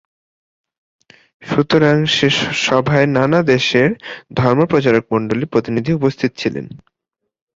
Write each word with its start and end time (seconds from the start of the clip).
সুতরাং 1.43 1.95
সে 2.15 2.27
সভায় 2.61 3.07
নানা 3.07 3.39
দেশের 3.43 3.89
ধর্মপ্রচারকমণ্ডলীর 4.33 5.51
প্রতিনিধি 5.53 5.91
উপস্থিত 5.93 6.31
ছিলেন। 6.37 6.65